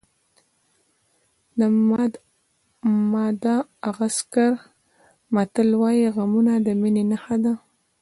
[1.59, 1.59] د
[3.13, 4.53] ماداغاسکر
[5.35, 7.53] متل وایي غمونه د مینې نښه ده.